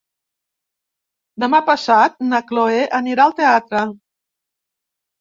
[1.43, 3.89] Demà passat na Chloé anirà al teatre.